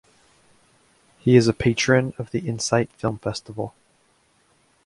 He 1.19 1.35
is 1.35 1.47
a 1.47 1.53
patron 1.53 2.15
of 2.17 2.31
the 2.31 2.39
Insight 2.47 2.91
Film 2.93 3.19
Festival. 3.19 3.75